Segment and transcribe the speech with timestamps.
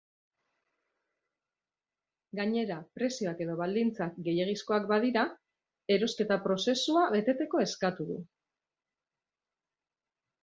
[2.39, 5.25] Gainera, prezioak edo baldintzak gehiegizkoak badira,
[5.97, 8.17] erosketa prozesua eteteko eskatu du.